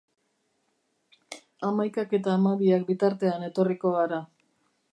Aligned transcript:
Hamaikak 1.67 2.15
eta 2.19 2.33
hamabiak 2.37 2.89
bitartean 2.89 3.49
etorriko 3.49 3.93
gara. 4.01 4.19